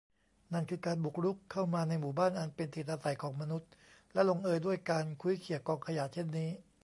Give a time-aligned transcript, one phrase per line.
[0.53, 3.69] นั่นคือการบุกรุกเข้ามาในหมู่บ้านอันเป็นถิ่นอาศัยของมนุษย์
[4.13, 6.49] และลงเอยด้วยการคุ้ยเขี่ยกองขยะเช่นนี้